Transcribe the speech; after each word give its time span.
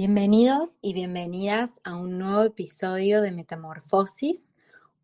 Bienvenidos 0.00 0.78
y 0.80 0.94
bienvenidas 0.94 1.78
a 1.84 1.94
un 1.94 2.16
nuevo 2.16 2.44
episodio 2.44 3.20
de 3.20 3.32
Metamorfosis, 3.32 4.50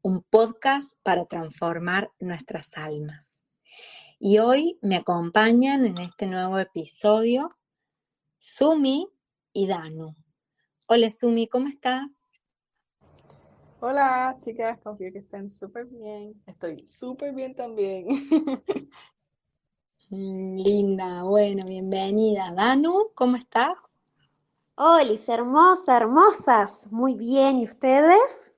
un 0.01 0.23
podcast 0.23 0.99
para 1.03 1.27
transformar 1.27 2.11
nuestras 2.19 2.79
almas. 2.79 3.43
Y 4.19 4.39
hoy 4.39 4.79
me 4.81 4.97
acompañan 4.97 5.85
en 5.85 5.99
este 5.99 6.27
nuevo 6.27 6.59
episodio 6.59 7.51
Sumi 8.39 9.07
y 9.53 9.67
Danu. 9.67 10.15
Hola 10.87 11.11
Sumi, 11.11 11.47
¿cómo 11.47 11.69
estás? 11.69 12.31
Hola 13.81 14.35
chicas, 14.39 14.81
confío 14.81 15.11
que 15.13 15.19
estén 15.19 15.51
súper 15.51 15.85
bien. 15.85 16.43
Estoy 16.47 16.87
súper 16.87 17.35
bien 17.35 17.55
también. 17.55 18.07
Mm, 20.09 20.59
linda, 20.59 21.25
bueno, 21.25 21.65
bienvenida. 21.67 22.53
Danu, 22.55 23.11
¿cómo 23.17 23.35
estás? 23.35 23.96
Hola, 24.79 25.19
hermosa, 25.29 25.97
hermosas. 25.97 26.93
Muy 26.93 27.15
bien, 27.15 27.61
¿y 27.61 27.65
ustedes? 27.65 28.53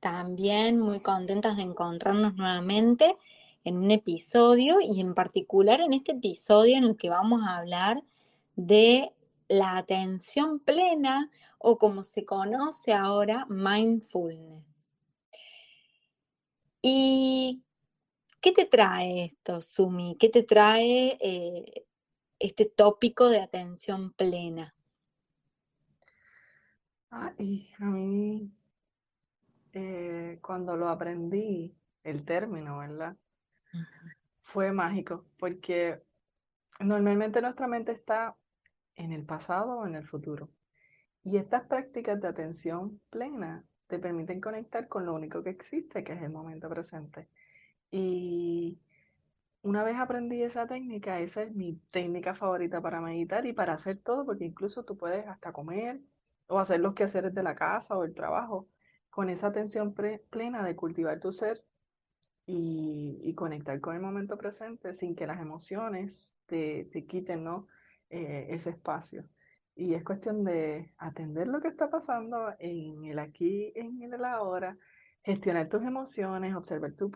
También 0.00 0.80
muy 0.80 1.00
contentas 1.00 1.58
de 1.58 1.62
encontrarnos 1.62 2.36
nuevamente 2.36 3.18
en 3.62 3.76
un 3.76 3.90
episodio 3.90 4.78
y 4.80 4.98
en 4.98 5.12
particular 5.12 5.82
en 5.82 5.92
este 5.92 6.12
episodio 6.12 6.78
en 6.78 6.84
el 6.84 6.96
que 6.96 7.10
vamos 7.10 7.42
a 7.46 7.58
hablar 7.58 8.02
de 8.56 9.12
la 9.46 9.76
atención 9.76 10.58
plena 10.58 11.30
o 11.58 11.76
como 11.76 12.02
se 12.02 12.24
conoce 12.24 12.94
ahora, 12.94 13.44
mindfulness. 13.50 14.90
¿Y 16.80 17.62
qué 18.40 18.52
te 18.52 18.64
trae 18.64 19.26
esto, 19.26 19.60
Sumi? 19.60 20.16
¿Qué 20.18 20.30
te 20.30 20.44
trae 20.44 21.18
eh, 21.20 21.84
este 22.38 22.64
tópico 22.64 23.28
de 23.28 23.40
atención 23.40 24.14
plena? 24.14 24.74
Ay, 27.10 27.70
a 27.78 27.84
mí, 27.86 28.52
eh, 29.72 30.38
cuando 30.42 30.76
lo 30.76 30.88
aprendí, 30.88 31.76
el 32.04 32.24
término, 32.24 32.78
¿verdad? 32.78 33.16
Fue 34.42 34.72
mágico, 34.72 35.26
porque 35.38 36.02
normalmente 36.80 37.40
nuestra 37.42 37.68
mente 37.68 37.92
está 37.92 38.36
en 38.96 39.12
el 39.12 39.24
pasado 39.24 39.78
o 39.80 39.86
en 39.86 39.94
el 39.96 40.06
futuro. 40.06 40.50
Y 41.24 41.38
estas 41.38 41.66
prácticas 41.66 42.20
de 42.20 42.28
atención 42.28 43.00
plena 43.10 43.64
te 43.88 43.98
permiten 43.98 44.40
conectar 44.40 44.88
con 44.88 45.06
lo 45.06 45.14
único 45.14 45.42
que 45.42 45.50
existe, 45.50 46.04
que 46.04 46.14
es 46.14 46.22
el 46.22 46.30
momento 46.30 46.68
presente. 46.68 47.28
Y 47.90 48.80
una 49.62 49.84
vez 49.84 49.96
aprendí 49.96 50.42
esa 50.42 50.66
técnica, 50.66 51.20
esa 51.20 51.42
es 51.42 51.54
mi 51.54 51.76
técnica 51.90 52.34
favorita 52.34 52.82
para 52.82 53.00
meditar 53.00 53.46
y 53.46 53.52
para 53.52 53.74
hacer 53.74 53.98
todo, 53.98 54.26
porque 54.26 54.44
incluso 54.46 54.84
tú 54.84 54.96
puedes 54.96 55.26
hasta 55.26 55.52
comer, 55.52 56.00
o 56.50 56.58
hacer 56.58 56.80
los 56.80 56.94
quehaceres 56.94 57.34
de 57.34 57.42
la 57.42 57.54
casa 57.54 57.96
o 57.96 58.04
el 58.04 58.14
trabajo, 58.14 58.68
con 59.08 59.30
esa 59.30 59.46
atención 59.48 59.94
plena 59.94 60.64
de 60.64 60.76
cultivar 60.76 61.18
tu 61.20 61.32
ser 61.32 61.64
y, 62.46 63.34
conectar 63.34 63.80
con 63.80 63.94
el 63.94 64.02
momento 64.02 64.36
presente 64.36 64.92
sin 64.92 65.14
que 65.14 65.26
las 65.26 65.40
emociones 65.40 66.32
te, 66.46 66.88
quiten 67.08 67.44
¿no? 67.44 67.68
Eh, 68.10 68.48
ese 68.50 68.70
espacio. 68.70 69.24
Y 69.74 69.94
es 69.94 70.04
cuestión 70.04 70.44
de 70.44 70.92
atender 70.98 71.46
lo 71.46 71.60
que 71.60 71.68
está 71.68 71.88
pasando 71.88 72.52
en 72.58 73.04
el 73.04 73.18
aquí, 73.18 73.72
en 73.76 74.02
el 74.02 74.24
ahora, 74.24 74.76
gestionar 75.22 75.68
tus 75.68 75.82
emociones, 75.82 76.54
observar 76.54 76.92
tu, 76.94 77.10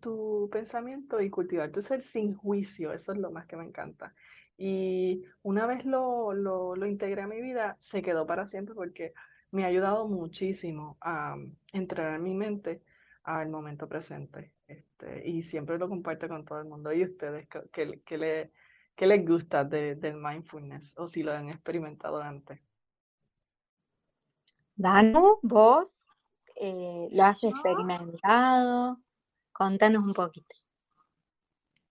tu 0.00 0.48
pensamiento 0.50 1.20
y 1.20 1.30
cultivar 1.30 1.70
tu 1.70 1.82
ser 1.82 2.02
sin 2.02 2.34
juicio. 2.34 2.92
Eso 2.92 3.12
es 3.12 3.18
lo 3.18 3.30
más 3.30 3.46
que 3.46 3.56
me 3.56 3.64
encanta. 3.64 4.14
Y 4.58 5.24
una 5.42 5.66
vez 5.66 5.84
lo, 5.84 6.32
lo, 6.32 6.86
integré 6.86 7.22
a 7.22 7.26
mi 7.26 7.40
vida, 7.40 7.76
se 7.80 8.02
quedó 8.02 8.26
para 8.26 8.46
siempre 8.46 8.74
porque 8.74 9.12
me 9.50 9.64
ha 9.64 9.68
ayudado 9.68 10.08
muchísimo 10.08 10.96
a 11.00 11.36
mm, 11.36 11.56
entrenar 11.72 12.20
mi 12.20 12.34
mente 12.34 12.82
al 13.24 13.48
momento 13.48 13.88
presente. 13.88 14.52
Este, 14.66 15.28
y 15.28 15.42
siempre 15.42 15.78
lo 15.78 15.88
comparto 15.88 16.28
con 16.28 16.44
todo 16.44 16.60
el 16.60 16.66
mundo. 16.66 16.92
¿Y 16.92 17.04
ustedes 17.04 17.48
qué, 17.72 18.00
qué, 18.04 18.18
le, 18.18 18.50
qué 18.94 19.06
les 19.06 19.26
gusta 19.26 19.64
del 19.64 20.16
mindfulness 20.16 20.94
o 20.96 21.06
si 21.06 21.22
lo 21.22 21.32
han 21.32 21.50
experimentado 21.50 22.20
antes? 22.20 22.60
Danu, 24.74 25.38
vos 25.42 26.06
eh, 26.54 27.08
lo 27.10 27.24
has 27.24 27.42
experimentado. 27.44 28.98
Contanos 29.56 30.04
un 30.04 30.12
poquito. 30.12 30.54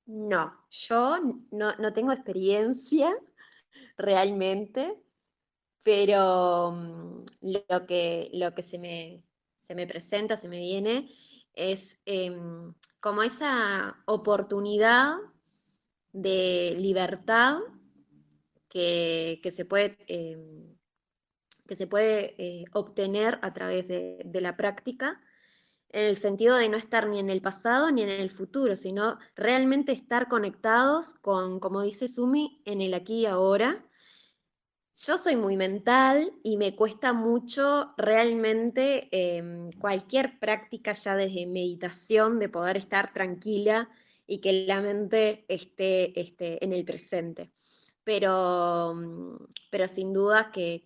No, 0.05 0.53
yo 0.69 1.17
no, 1.49 1.93
tengo 1.93 2.11
experiencia 2.11 3.09
realmente, 3.97 5.01
pero 5.81 6.71
mm, 6.71 7.25
lo 7.41 7.85
que, 7.87 8.29
lo 8.33 8.53
que 8.53 8.61
se, 8.61 8.77
me, 8.77 9.23
se 9.61 9.73
me 9.73 9.87
presenta, 9.87 10.37
se 10.37 10.47
me 10.47 10.59
viene, 10.59 11.11
es 11.53 11.99
em, 12.05 12.71
como 13.01 13.23
esa 13.23 13.97
oportunidad 14.05 15.15
de 16.13 16.75
libertad 16.77 17.57
que, 18.69 19.39
se 19.51 19.65
puede, 19.65 19.97
em, 20.07 20.77
que 21.67 21.75
se 21.75 21.87
puede 21.87 22.35
eh, 22.37 22.65
obtener 22.73 23.39
a 23.41 23.53
través 23.53 23.87
de, 23.87 24.21
de 24.23 24.41
la 24.41 24.55
práctica 24.55 25.19
en 25.95 26.03
el 26.03 26.17
sentido 26.17 26.57
de 26.57 26.67
no 26.67 26.75
estar 26.75 27.07
ni 27.07 27.19
en 27.19 27.29
el 27.29 27.41
pasado 27.41 27.89
ni 27.89 28.03
en 28.03 28.09
el 28.09 28.29
futuro, 28.29 28.75
sino 28.75 29.17
realmente 29.33 29.93
estar 29.93 30.27
conectados 30.27 31.13
con, 31.13 31.61
como 31.61 31.81
dice 31.81 32.09
Sumi, 32.09 32.61
en 32.65 32.81
el 32.81 32.93
aquí 32.93 33.21
y 33.21 33.25
ahora. 33.25 33.81
Yo 34.97 35.17
soy 35.17 35.37
muy 35.37 35.55
mental 35.55 36.33
y 36.43 36.57
me 36.57 36.75
cuesta 36.75 37.13
mucho 37.13 37.93
realmente 37.95 39.07
em, 39.09 39.71
cualquier 39.79 40.37
práctica 40.37 40.91
ya 40.91 41.15
desde 41.15 41.45
meditación 41.45 42.39
de 42.39 42.49
poder 42.49 42.75
estar 42.75 43.13
tranquila 43.13 43.89
y 44.27 44.41
que 44.41 44.65
la 44.67 44.81
mente 44.81 45.45
esté, 45.47 46.11
en 46.61 46.73
el 46.73 46.83
presente. 46.83 47.51
Pero, 48.03 48.95
pero 49.71 49.87
sin 49.87 50.11
duda 50.11 50.51
que, 50.51 50.83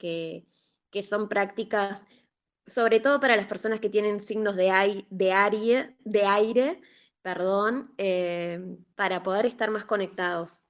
que 0.91 1.03
son 1.03 1.27
prácticas 1.27 2.05
sobre 2.69 2.99
todo 2.99 3.19
para 3.19 3.35
las 3.35 3.47
personas 3.47 3.79
que 3.79 3.89
tienen 3.89 4.21
signos 4.21 4.55
de, 4.55 4.71
aire, 4.71 5.05
de, 5.09 6.23
aire, 6.23 6.81
perdón, 7.21 7.93
eh, 7.97 8.77
para 8.95 9.23
poder 9.23 9.45
estar 9.45 9.69
más 9.71 9.85
conectados. 9.85 10.61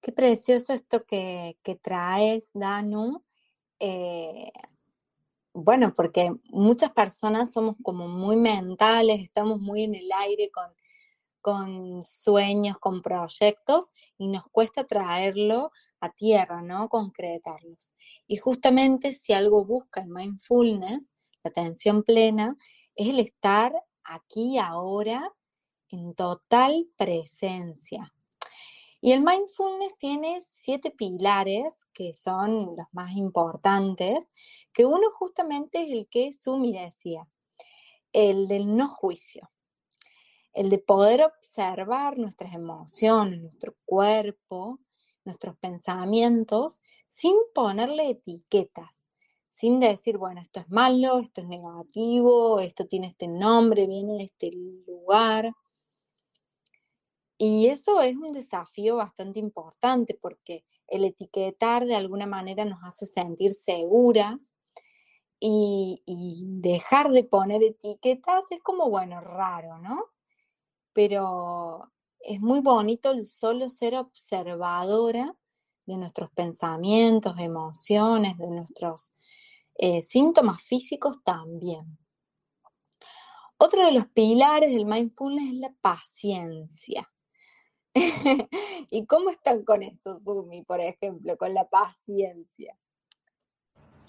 Qué 0.00 0.12
precioso 0.12 0.72
esto 0.72 1.04
que, 1.04 1.56
traes, 1.82 2.50
Danu. 2.54 3.22
Eh, 3.78 4.50
bueno, 5.52 5.92
porque 5.94 6.32
muchas 6.50 6.92
personas 6.92 7.52
somos 7.52 7.76
como 7.82 8.08
muy 8.08 8.36
mentales, 8.36 9.20
estamos 9.20 9.60
muy 9.60 9.82
en 9.84 9.94
el 9.94 10.10
aire 10.12 10.50
con, 10.50 10.70
con 11.40 12.02
sueños, 12.02 12.78
con 12.78 13.02
proyectos 13.02 13.92
y 14.16 14.28
nos 14.28 14.48
cuesta 14.48 14.84
traerlo 14.84 15.72
a 16.00 16.10
tierra, 16.10 16.62
¿no? 16.62 16.88
Concretarlos. 16.88 17.94
Y 18.30 18.36
justamente 18.36 19.12
si 19.12 19.32
algo 19.32 19.64
busca 19.64 20.02
el 20.02 20.08
mindfulness, 20.08 21.14
la 21.42 21.48
atención 21.48 22.04
plena, 22.04 22.56
es 22.94 23.08
el 23.08 23.18
estar 23.18 23.74
aquí 24.04 24.56
ahora 24.56 25.34
en 25.88 26.14
total 26.14 26.86
presencia. 26.96 28.14
Y 29.00 29.10
el 29.10 29.22
mindfulness 29.22 29.98
tiene 29.98 30.40
siete 30.46 30.92
pilares 30.92 31.88
que 31.92 32.14
son 32.14 32.76
los 32.76 32.86
más 32.92 33.16
importantes, 33.16 34.30
que 34.72 34.86
uno 34.86 35.10
justamente 35.10 35.82
es 35.82 35.90
el 35.90 36.08
que 36.08 36.32
Sumi 36.32 36.72
decía, 36.72 37.26
el 38.12 38.46
del 38.46 38.76
no 38.76 38.88
juicio, 38.88 39.50
el 40.52 40.70
de 40.70 40.78
poder 40.78 41.22
observar 41.22 42.16
nuestras 42.16 42.54
emociones, 42.54 43.40
nuestro 43.40 43.74
cuerpo, 43.84 44.78
nuestros 45.24 45.56
pensamientos 45.56 46.80
sin 47.10 47.34
ponerle 47.52 48.08
etiquetas, 48.08 49.10
sin 49.48 49.80
decir, 49.80 50.16
bueno, 50.16 50.40
esto 50.40 50.60
es 50.60 50.70
malo, 50.70 51.18
esto 51.18 51.40
es 51.40 51.48
negativo, 51.48 52.60
esto 52.60 52.86
tiene 52.86 53.08
este 53.08 53.26
nombre, 53.26 53.88
viene 53.88 54.14
de 54.14 54.24
este 54.24 54.52
lugar. 54.86 55.52
Y 57.36 57.66
eso 57.66 58.00
es 58.00 58.14
un 58.14 58.32
desafío 58.32 58.96
bastante 58.96 59.40
importante 59.40 60.14
porque 60.14 60.64
el 60.86 61.04
etiquetar 61.04 61.84
de 61.84 61.96
alguna 61.96 62.26
manera 62.26 62.64
nos 62.64 62.78
hace 62.84 63.06
sentir 63.06 63.54
seguras 63.54 64.54
y, 65.40 66.00
dejar 66.60 67.10
de 67.10 67.24
poner 67.24 67.64
etiquetas 67.64 68.44
es 68.50 68.62
como, 68.62 68.88
bueno, 68.88 69.20
raro, 69.20 69.78
¿no? 69.78 70.06
Pero 70.92 71.90
es 72.20 72.40
muy 72.40 72.60
bonito 72.60 73.10
el 73.10 73.24
solo 73.24 73.68
ser 73.68 73.96
observadora 73.96 75.34
de 75.90 75.96
nuestros 75.98 76.30
pensamientos, 76.30 77.38
emociones, 77.38 78.38
de 78.38 78.50
nuestros 78.50 79.12
eh, 79.76 80.02
síntomas 80.02 80.62
físicos 80.62 81.22
también. 81.24 81.98
Otro 83.58 83.84
de 83.84 83.92
los 83.92 84.06
pilares 84.08 84.72
del 84.72 84.86
mindfulness 84.86 85.52
es 85.52 85.58
la 85.58 85.74
paciencia. 85.80 87.10
¿Y 88.90 89.06
cómo 89.06 89.30
están 89.30 89.64
con 89.64 89.82
eso, 89.82 90.18
Sumi, 90.18 90.62
por 90.62 90.80
ejemplo, 90.80 91.36
con 91.36 91.52
la 91.52 91.68
paciencia? 91.68 92.76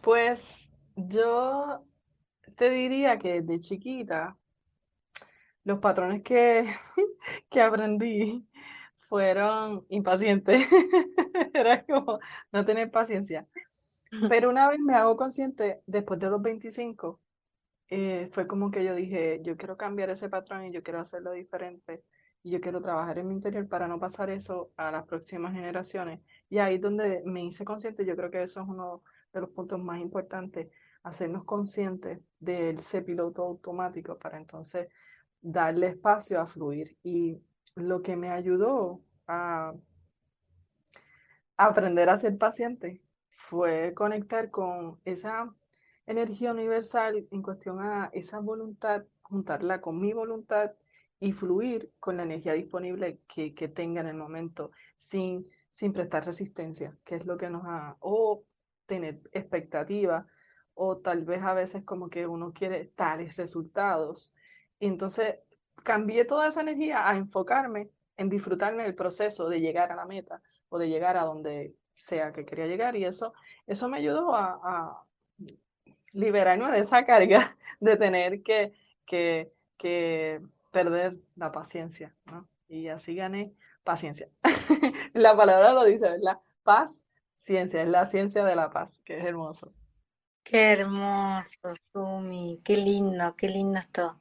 Pues 0.01 0.69
yo 0.95 1.83
te 2.55 2.69
diría 2.69 3.17
que 3.17 3.41
de 3.41 3.59
chiquita, 3.59 4.37
los 5.63 5.79
patrones 5.79 6.23
que, 6.23 6.65
que 7.49 7.61
aprendí 7.61 8.47
fueron 9.11 9.85
impacientes. 9.89 10.65
Era 11.53 11.85
como 11.85 12.19
no 12.53 12.65
tener 12.65 12.89
paciencia. 12.89 13.45
Pero 14.29 14.49
una 14.49 14.69
vez 14.69 14.79
me 14.79 14.93
hago 14.93 15.17
consciente, 15.17 15.81
después 15.85 16.17
de 16.17 16.29
los 16.29 16.41
25, 16.41 17.19
eh, 17.89 18.29
fue 18.31 18.47
como 18.47 18.71
que 18.71 18.85
yo 18.85 18.95
dije, 18.95 19.41
yo 19.43 19.57
quiero 19.57 19.75
cambiar 19.75 20.11
ese 20.11 20.29
patrón 20.29 20.65
y 20.65 20.71
yo 20.71 20.81
quiero 20.81 21.01
hacerlo 21.01 21.33
diferente 21.33 22.05
y 22.41 22.51
yo 22.51 22.61
quiero 22.61 22.81
trabajar 22.81 23.17
en 23.17 23.27
mi 23.27 23.33
interior 23.33 23.67
para 23.67 23.85
no 23.85 23.99
pasar 23.99 24.29
eso 24.29 24.71
a 24.77 24.91
las 24.91 25.05
próximas 25.05 25.53
generaciones. 25.53 26.21
Y 26.49 26.59
ahí 26.59 26.75
es 26.75 26.81
donde 26.81 27.21
me 27.25 27.43
hice 27.43 27.65
consciente, 27.65 28.05
yo 28.05 28.15
creo 28.15 28.31
que 28.31 28.43
eso 28.43 28.61
es 28.61 28.67
uno 28.69 29.03
de 29.33 29.41
los 29.41 29.49
puntos 29.49 29.77
más 29.81 29.99
importantes, 29.99 30.69
hacernos 31.03 31.43
conscientes 31.43 32.21
de 32.39 32.69
ese 32.69 33.01
piloto 33.01 33.43
automático 33.43 34.17
para 34.17 34.37
entonces 34.37 34.87
darle 35.41 35.87
espacio 35.87 36.39
a 36.39 36.47
fluir. 36.47 36.95
Y 37.03 37.41
lo 37.75 38.01
que 38.01 38.15
me 38.15 38.29
ayudó 38.29 39.01
a 39.27 39.73
aprender 41.57 42.09
a 42.09 42.17
ser 42.17 42.37
paciente 42.37 43.01
fue 43.29 43.93
conectar 43.93 44.49
con 44.49 44.99
esa 45.05 45.53
energía 46.05 46.51
universal 46.51 47.27
en 47.31 47.41
cuestión 47.41 47.79
a 47.79 48.09
esa 48.13 48.39
voluntad, 48.39 49.03
juntarla 49.21 49.81
con 49.81 49.99
mi 49.99 50.13
voluntad 50.13 50.71
y 51.19 51.33
fluir 51.33 51.91
con 51.99 52.17
la 52.17 52.23
energía 52.23 52.53
disponible 52.53 53.19
que, 53.27 53.53
que 53.53 53.67
tenga 53.67 54.01
en 54.01 54.07
el 54.07 54.15
momento 54.17 54.71
sin, 54.97 55.47
sin 55.69 55.93
prestar 55.93 56.25
resistencia, 56.25 56.97
que 57.03 57.15
es 57.15 57.25
lo 57.25 57.37
que 57.37 57.49
nos 57.49 57.63
ha, 57.65 57.95
o 57.99 58.43
tener 58.87 59.21
expectativa, 59.31 60.25
o 60.73 60.97
tal 60.97 61.23
vez 61.23 61.41
a 61.43 61.53
veces 61.53 61.83
como 61.83 62.09
que 62.09 62.25
uno 62.25 62.53
quiere 62.53 62.85
tales 62.95 63.37
resultados. 63.37 64.33
Y 64.79 64.87
entonces 64.87 65.35
cambié 65.83 66.25
toda 66.25 66.47
esa 66.47 66.61
energía 66.61 67.07
a 67.07 67.15
enfocarme 67.15 67.89
en 68.17 68.29
disfrutarme 68.29 68.83
del 68.83 68.95
proceso 68.95 69.49
de 69.49 69.61
llegar 69.61 69.91
a 69.91 69.95
la 69.95 70.05
meta 70.05 70.41
o 70.69 70.77
de 70.77 70.89
llegar 70.89 71.17
a 71.17 71.23
donde 71.23 71.75
sea 71.93 72.31
que 72.31 72.45
quería 72.45 72.67
llegar 72.67 72.95
y 72.95 73.05
eso, 73.05 73.33
eso 73.67 73.87
me 73.89 73.97
ayudó 73.97 74.35
a, 74.35 75.03
liberarme 76.13 76.71
de 76.71 76.79
esa 76.79 77.05
carga 77.05 77.55
de 77.79 77.97
tener 77.97 78.43
que, 78.43 78.73
que, 79.05 80.41
perder 80.71 81.17
la 81.35 81.51
paciencia. 81.51 82.15
Y 82.69 82.87
así 82.87 83.15
gané 83.15 83.53
paciencia. 83.83 84.29
la 85.13 85.35
palabra 85.35 85.73
lo 85.73 85.83
dice, 85.83 86.09
¿verdad? 86.09 86.37
Paz, 86.63 87.05
ciencia, 87.35 87.81
es 87.81 87.89
la 87.89 88.05
ciencia 88.05 88.45
de 88.45 88.55
la 88.55 88.69
paz, 88.69 89.01
que 89.03 89.17
es 89.17 89.23
hermoso. 89.23 89.69
Qué 90.43 90.71
hermoso, 90.71 91.75
Sumi, 91.91 92.61
qué 92.63 92.77
lindo, 92.77 93.35
qué 93.35 93.47
lindo 93.47 93.79
esto, 93.79 94.19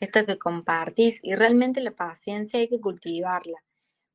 esto 0.00 0.26
que 0.26 0.38
compartís. 0.38 1.20
Y 1.22 1.34
realmente 1.34 1.80
la 1.80 1.92
paciencia 1.92 2.60
hay 2.60 2.68
que 2.68 2.80
cultivarla. 2.80 3.62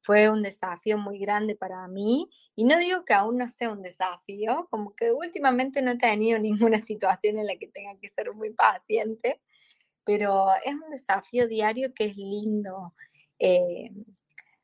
Fue 0.02 0.30
un 0.30 0.44
desafío 0.44 0.98
muy 0.98 1.18
grande 1.20 1.56
para 1.56 1.88
mí 1.88 2.30
y 2.56 2.66
no 2.66 2.78
digo 2.78 3.06
que 3.06 3.14
aún 3.14 3.38
no 3.38 3.48
sea 3.48 3.72
un 3.72 3.82
desafío, 3.82 4.68
como 4.70 4.96
que 4.96 5.12
últimamente 5.12 5.82
no 5.82 5.92
he 5.92 5.98
tenido 5.98 6.40
ninguna 6.74 6.82
situación 6.82 7.38
en 7.38 7.48
la 7.48 7.56
que 7.58 7.68
tenga 7.68 7.98
que 8.00 8.10
ser 8.10 8.34
muy 8.34 8.52
paciente, 8.52 9.42
pero 10.04 10.48
es 10.64 10.74
un 10.74 10.90
desafío 10.92 11.48
diario 11.48 11.94
que 11.94 12.06
es 12.06 12.18
lindo, 12.18 12.94
eh, 13.40 13.92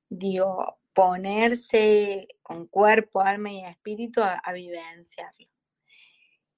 digo, 0.09 0.79
ponerse 0.93 2.27
con 2.41 2.67
cuerpo, 2.67 3.21
alma 3.21 3.51
y 3.51 3.63
espíritu 3.63 4.21
a, 4.21 4.51
vivenciarlo. 4.51 5.47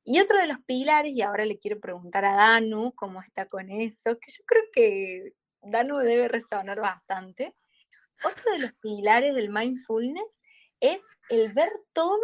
Y 0.04 0.20
otro 0.20 0.38
de 0.38 0.48
los 0.48 0.60
pilares, 0.66 1.12
y 1.14 1.22
ahora 1.22 1.46
le 1.46 1.60
quiero 1.60 1.80
preguntar 1.80 2.26
a 2.26 2.36
Danu 2.36 2.94
cómo 2.96 3.22
está 3.22 3.46
con 3.46 3.70
eso, 3.70 4.18
que 4.20 4.32
yo 4.32 4.44
creo 4.46 4.64
que 4.74 5.34
Danu 5.62 5.98
debe 5.98 6.28
resonar 6.28 6.80
bastante. 6.80 7.56
Otro 8.24 8.52
de 8.52 8.60
los 8.60 8.74
pilares 8.74 9.36
del 9.36 9.50
mindfulness 9.50 10.42
es 10.80 11.04
el 11.30 11.54
ver 11.54 11.72
todo 11.94 12.20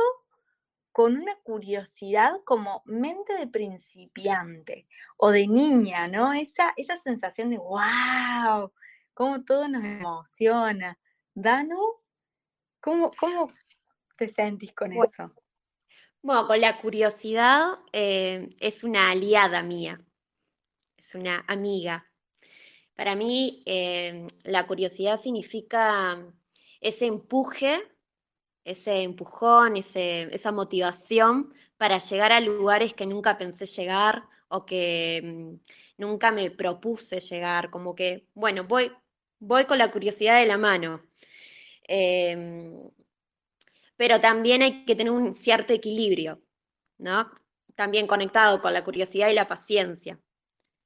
con 0.91 1.15
una 1.15 1.35
curiosidad 1.44 2.31
como 2.44 2.81
mente 2.85 3.33
de 3.38 3.47
principiante 3.47 4.88
o 5.15 5.29
de 5.29 5.47
niña, 5.47 6.07
¿no? 6.07 6.33
Esa, 6.33 6.74
esa 6.75 7.00
sensación 7.01 7.51
de 7.51 7.59
wow, 7.59 8.71
cómo 9.13 9.45
todo 9.45 9.68
nos 9.68 9.83
emociona. 9.83 10.97
Dano, 11.35 11.77
¿cómo, 12.79 13.12
cómo 13.19 13.51
te 14.15 14.27
sentís 14.27 14.74
con 14.74 14.91
eso? 14.91 15.31
Bueno, 16.27 16.45
con 16.45 16.59
la 16.59 16.77
curiosidad 16.81 17.79
eh, 17.94 18.50
es 18.59 18.83
una 18.83 19.12
aliada 19.12 19.63
mía, 19.63 20.01
es 20.97 21.15
una 21.15 21.45
amiga. 21.47 22.06
Para 22.97 23.15
mí, 23.15 23.63
eh, 23.65 24.27
la 24.44 24.68
curiosidad 24.68 25.15
significa 25.15 26.21
ese 26.81 27.06
empuje 27.06 27.81
ese 28.65 29.03
empujón, 29.03 29.77
esa 29.77 30.51
motivación 30.51 31.53
para 31.77 31.97
llegar 32.00 32.33
a 32.33 32.41
lugares 32.41 32.94
que 32.94 33.06
nunca 33.06 33.38
pensé 33.38 33.65
llegar 33.65 34.24
o 34.50 34.65
que 34.65 35.21
mm, 35.24 36.01
nunca 36.01 36.31
me 36.31 36.51
propuse 36.51 37.21
llegar, 37.21 37.69
como 37.69 37.95
que, 37.95 38.27
bueno, 38.33 38.65
voy, 38.65 38.91
voy 39.39 39.63
con 39.63 39.77
la 39.77 39.91
curiosidad 39.91 40.41
de 40.41 40.47
la 40.47 40.57
mano. 40.57 41.01
Em, 41.83 42.89
pero 43.98 44.20
también 44.20 44.62
hay 44.62 44.86
que 44.86 44.96
tener 44.96 45.12
un 45.12 45.34
cierto 45.34 45.74
equilibrio, 45.74 46.42
¿no? 46.98 47.30
También 47.76 48.08
conectado 48.08 48.62
con 48.62 48.74
la 48.74 48.84
curiosidad 48.84 49.30
y 49.30 49.34
la 49.34 49.48
paciencia. 49.48 50.20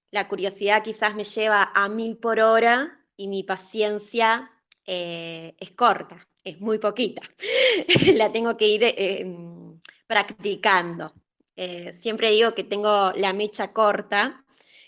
La 0.09 0.27
curiosidad 0.27 0.83
quizás 0.83 1.15
me 1.15 1.23
lleva 1.23 1.71
a 1.73 1.87
mil 1.87 2.17
por 2.17 2.39
hora 2.39 3.05
y 3.15 3.27
mi 3.27 3.43
paciencia 3.43 4.51
eh, 4.85 5.55
es 5.59 5.71
corta 5.71 6.27
es 6.43 6.59
muy 6.59 6.79
poquita. 6.79 7.21
la 8.13 8.31
tengo 8.31 8.57
que 8.57 8.67
ir 8.67 8.83
em, 8.83 9.79
practicando. 10.07 11.13
Eh, 11.55 11.93
siempre 11.99 12.31
digo 12.31 12.53
que 12.53 12.63
tengo 12.63 13.11
la 13.15 13.33
mecha 13.33 13.73
corta, 13.73 14.43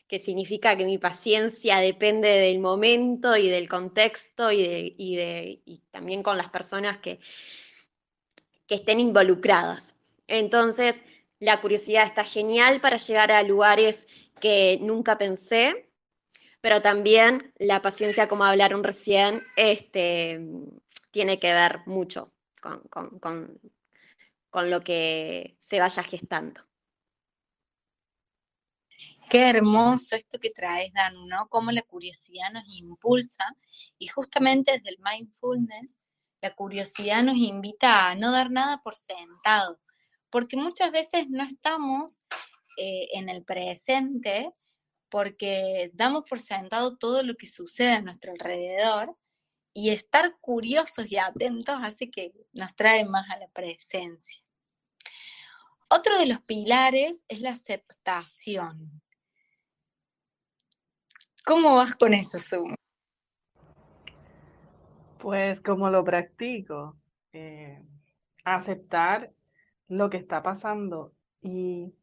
que 0.07 0.19
significa 0.19 0.75
que 0.77 0.85
mi 0.85 0.97
paciencia 0.97 1.79
depende 1.79 2.29
del 2.29 2.59
momento 2.59 3.35
y 3.35 3.49
del 3.49 3.67
contexto 3.67 4.51
y, 4.51 5.15
de, 5.15 5.61
también 5.91 6.23
con 6.23 6.37
las 6.37 6.49
personas 6.49 6.97
que, 6.97 7.19
que 8.67 8.75
estén 8.75 8.99
involucradas. 8.99 9.95
Entonces, 10.27 10.95
la 11.39 11.59
curiosidad 11.61 12.05
está 12.05 12.23
genial 12.23 12.79
para 12.81 12.97
llegar 12.97 13.31
a 13.31 13.43
lugares 13.43 14.07
que 14.39 14.77
nunca 14.81 15.17
pensé, 15.17 15.89
pero 16.61 16.81
también 16.81 17.53
la 17.57 17.81
paciencia, 17.81 18.27
como 18.27 18.45
hablaron 18.45 18.83
recién, 18.83 19.41
este, 19.57 20.39
tiene 21.11 21.39
que 21.39 21.53
ver 21.53 21.81
mucho 21.85 22.31
con, 22.89 23.59
lo 24.69 24.81
que 24.81 25.57
se 25.59 25.79
vaya 25.79 26.03
gestando. 26.03 26.61
Qué 29.29 29.49
hermoso 29.49 30.15
esto 30.15 30.39
que 30.39 30.51
traes, 30.51 30.93
Danu, 30.93 31.25
¿no? 31.27 31.49
Cómo 31.49 31.71
la 31.71 31.81
curiosidad 31.81 32.51
nos 32.53 32.67
impulsa 32.69 33.43
y 33.97 34.07
justamente 34.07 34.73
desde 34.73 34.89
el 34.89 34.97
mindfulness, 34.99 35.99
la 36.43 36.53
curiosidad 36.53 37.23
nos 37.23 37.37
invita 37.37 38.09
a 38.09 38.15
no 38.15 38.29
dar 38.33 38.51
nada 38.51 38.81
por 38.81 38.95
sentado, 38.95 39.79
porque 40.29 40.57
muchas 40.57 40.91
veces 40.91 41.29
no 41.29 41.41
estamos 41.41 42.25
eh, 42.77 43.07
en 43.13 43.29
el 43.29 43.45
presente 43.45 44.51
porque 45.07 45.89
damos 45.93 46.25
por 46.29 46.41
sentado 46.41 46.97
todo 46.97 47.23
lo 47.23 47.35
que 47.35 47.47
sucede 47.47 47.93
a 47.93 48.01
nuestro 48.01 48.33
alrededor 48.33 49.17
y 49.73 49.91
estar 49.91 50.37
curiosos 50.41 51.09
y 51.09 51.17
atentos 51.17 51.77
hace 51.81 52.11
que 52.11 52.33
nos 52.51 52.75
trae 52.75 53.05
más 53.05 53.29
a 53.29 53.37
la 53.37 53.47
presencia. 53.47 54.43
Otro 55.87 56.17
de 56.17 56.25
los 56.25 56.41
pilares 56.41 57.23
es 57.29 57.39
la 57.39 57.51
aceptación. 57.51 59.01
¿Cómo 61.45 61.75
vas 61.75 61.95
con 61.95 62.13
eso, 62.13 62.37
Zoom? 62.37 62.75
Pues 65.23 65.61
como 65.61 65.89
lo 65.89 66.03
practico, 66.03 66.97
eh, 67.31 67.81
aceptar 68.43 69.31
lo 69.87 70.09
que 70.09 70.17
está 70.17 70.43
pasando 70.43 71.13
y 71.39 71.95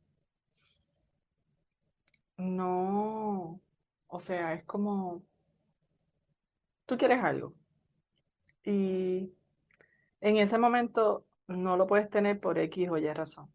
no, 2.39 3.61
o 4.07 4.21
sea, 4.21 4.55
es 4.55 4.65
como, 4.65 5.23
tú 6.87 6.97
quieres 6.97 7.23
algo, 7.23 7.55
y 8.65 9.35
en 10.23 10.39
ese 10.39 10.57
momento 10.57 11.27
no 11.47 11.77
lo 11.77 11.87
puedes 11.87 12.09
tener 12.09 12.41
por 12.41 12.59
X 12.59 12.89
o 12.89 12.97
Y 12.97 13.13
razón. 13.13 13.53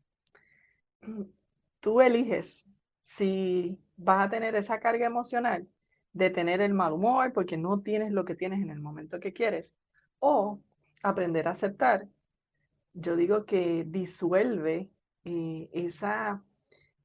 Tú 1.79 2.01
eliges 2.01 2.67
si 3.01 3.79
vas 3.97 4.27
a 4.27 4.29
tener 4.29 4.55
esa 4.55 4.79
carga 4.79 5.07
emocional 5.07 5.67
de 6.15 6.29
tener 6.29 6.61
el 6.61 6.73
mal 6.73 6.93
humor 6.93 7.33
porque 7.33 7.57
no 7.57 7.81
tienes 7.81 8.13
lo 8.13 8.23
que 8.23 8.35
tienes 8.35 8.61
en 8.61 8.69
el 8.69 8.79
momento 8.79 9.19
que 9.19 9.33
quieres, 9.33 9.77
O 10.19 10.61
aprender 11.03 11.47
a 11.47 11.51
aceptar. 11.51 12.07
Yo 12.93 13.17
digo 13.17 13.45
que 13.45 13.83
disuelve 13.85 14.89
eh, 15.25 15.69
esa, 15.73 16.41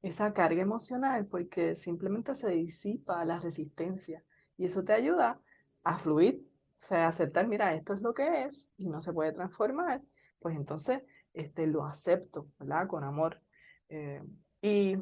esa 0.01 0.33
carga 0.33 0.61
emocional 0.61 1.25
porque 1.25 1.75
simplemente 1.75 2.35
se 2.35 2.49
disipa 2.51 3.25
la 3.25 3.37
resistencia 3.39 4.23
y 4.57 4.65
eso 4.65 4.83
te 4.85 4.93
ayuda 4.93 5.41
a 5.83 5.97
fluir, 5.97 6.41
o 6.41 6.73
sea, 6.77 7.09
aceptar, 7.09 7.47
mira, 7.47 7.75
esto 7.75 7.93
es 7.93 8.01
lo 8.01 8.13
que 8.13 8.45
es 8.45 8.71
y 8.77 8.87
no 8.87 9.01
se 9.01 9.11
puede 9.11 9.33
transformar, 9.33 10.01
pues 10.39 10.55
entonces 10.55 11.03
este, 11.33 11.67
lo 11.67 11.85
acepto, 11.85 12.47
¿verdad? 12.59 12.87
Con 12.87 13.03
amor. 13.03 13.41
Eh, 13.89 14.23
y 14.61 14.95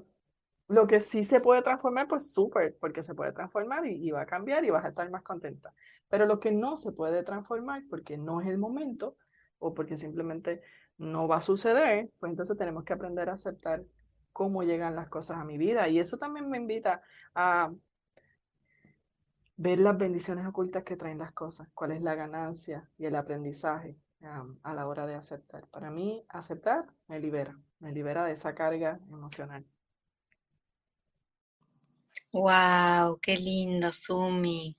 lo 0.70 0.86
que 0.86 1.00
sí 1.00 1.24
se 1.24 1.42
puede 1.42 1.64
transformar, 1.64 2.08
pues 2.08 2.32
súper, 2.32 2.78
porque 2.80 3.02
se 3.02 3.16
puede 3.16 3.34
transformar 3.34 3.88
y, 3.88 4.12
va 4.12 4.22
a 4.22 4.26
cambiar 4.28 4.64
y 4.64 4.70
vas 4.70 4.86
a 4.86 4.90
estar 4.90 5.10
más 5.10 5.24
contenta. 5.24 5.74
Pero 6.10 6.28
lo 6.28 6.40
que 6.40 6.52
no 6.52 6.78
se 6.78 6.92
puede 6.92 7.24
transformar 7.24 7.84
porque 7.90 8.18
no 8.18 8.40
es 8.40 8.48
el 8.48 8.60
momento 8.60 9.18
o 9.58 9.74
porque 9.74 9.98
simplemente 9.98 10.62
no 11.00 11.28
va 11.28 11.38
a 11.38 11.42
suceder, 11.42 12.12
pues 12.20 12.30
entonces 12.30 12.56
tenemos 12.56 12.84
que 12.84 12.94
aprender 12.94 13.30
a 13.30 13.34
aceptar 13.34 13.84
cómo 14.32 14.62
llegan 14.62 14.96
las 14.96 15.10
cosas 15.10 15.38
a 15.38 15.44
mi 15.44 15.58
vida. 15.58 15.90
Y 15.90 16.00
eso 16.00 16.20
también 16.20 16.48
me 16.50 16.58
invita 16.58 17.02
a 17.34 17.74
ver 19.58 19.80
las 19.80 19.98
bendiciones 19.98 20.46
ocultas 20.46 20.84
que 20.84 20.98
traen 20.98 21.18
las 21.18 21.32
cosas, 21.32 21.68
cuál 21.74 21.94
es 21.94 22.02
la 22.04 22.14
ganancia 22.14 22.88
y 23.00 23.08
el 23.08 23.16
aprendizaje 23.16 23.98
a 24.62 24.74
la 24.76 24.88
hora 24.88 25.08
de 25.08 25.16
aceptar. 25.16 25.68
Para 25.70 25.90
mí, 25.90 26.24
aceptar 26.30 26.86
me 27.08 27.20
libera, 27.20 27.58
me 27.80 27.92
libera 27.92 28.24
de 28.26 28.34
esa 28.34 28.54
carga 28.54 29.00
emocional. 29.10 29.66
Wow, 32.32 33.20
qué 33.22 33.38
lindo, 33.38 33.92
Sumi. 33.92 34.78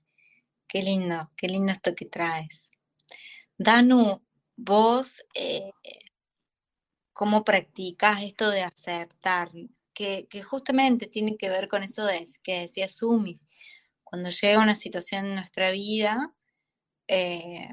Qué 0.67 0.81
lindo, 0.81 1.29
qué 1.35 1.47
lindo 1.49 1.73
esto 1.73 1.93
que 1.95 2.05
traes. 2.05 2.71
Danu, 3.57 4.21
vos, 4.55 5.25
eh, 5.33 5.71
¿cómo 7.11 7.43
practicas 7.43 8.21
esto 8.23 8.49
de 8.49 8.61
aceptar? 8.63 9.49
Que, 9.93 10.27
justamente 10.43 11.07
tiene 11.07 11.35
que 11.37 11.49
ver 11.49 11.67
con 11.67 11.83
eso 11.83 12.05
de, 12.05 12.25
que 12.43 12.61
decía 12.61 12.87
Sumi. 12.87 13.41
Cuando 14.03 14.29
llega 14.29 14.61
una 14.61 14.75
situación 14.75 15.27
en 15.27 15.35
nuestra 15.35 15.71
vida 15.71 16.33
eh, 17.07 17.69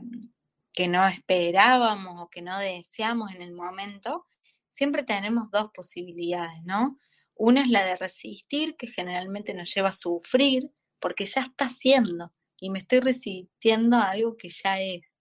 que 0.72 0.88
no 0.88 1.06
esperábamos 1.06 2.20
o 2.22 2.28
que 2.30 2.42
no 2.42 2.58
deseamos 2.58 3.30
en 3.32 3.42
el 3.42 3.52
momento, 3.52 4.26
siempre 4.68 5.04
tenemos 5.04 5.50
dos 5.52 5.70
posibilidades, 5.72 6.64
¿no? 6.64 6.98
Una 7.40 7.62
es 7.62 7.68
la 7.68 7.84
de 7.84 7.94
resistir, 7.94 8.76
que 8.76 8.88
generalmente 8.88 9.54
nos 9.54 9.72
lleva 9.72 9.90
a 9.90 9.92
sufrir, 9.92 10.72
porque 10.98 11.24
ya 11.24 11.42
está 11.42 11.70
siendo 11.70 12.32
y 12.60 12.70
me 12.70 12.80
estoy 12.80 12.98
resistiendo 12.98 13.96
a 13.96 14.10
algo 14.10 14.36
que 14.36 14.48
ya 14.48 14.80
es. 14.80 15.20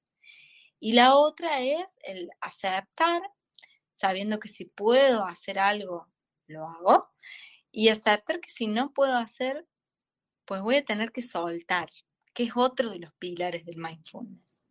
Y 0.80 0.94
la 0.94 1.16
otra 1.16 1.62
es 1.62 2.00
el 2.02 2.32
aceptar, 2.42 3.22
sabiendo 3.94 4.40
que 4.40 4.48
si 4.48 4.66
puedo 4.66 5.26
hacer 5.26 5.60
algo, 5.60 6.08
lo 6.48 6.68
hago, 6.68 7.08
y 7.72 7.90
aceptar 7.90 8.40
que 8.40 8.50
si 8.50 8.66
no 8.66 8.94
puedo 8.94 9.16
hacer, 9.16 9.68
pues 10.46 10.64
voy 10.64 10.78
a 10.78 10.86
tener 10.86 11.12
que 11.12 11.22
soltar, 11.22 11.92
que 12.34 12.46
es 12.46 12.52
otro 12.56 12.90
de 12.90 12.98
los 12.98 13.14
pilares 13.14 13.64
del 13.64 13.78
mindfulness. 13.78 14.66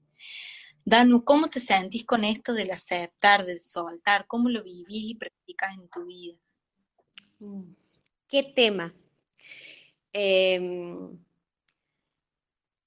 Danu, 0.84 1.24
¿cómo 1.24 1.48
te 1.48 1.60
sentís 1.60 2.04
con 2.04 2.24
esto 2.24 2.54
del 2.54 2.72
aceptar, 2.72 3.44
del 3.44 3.60
soltar? 3.60 4.26
¿Cómo 4.26 4.48
lo 4.48 4.64
vivís 4.64 5.10
y 5.10 5.14
practicas 5.14 5.74
en 5.78 5.88
tu 5.88 6.06
vida? 6.06 6.38
¿Qué 8.28 8.42
tema? 8.54 8.94
Em, 10.12 11.18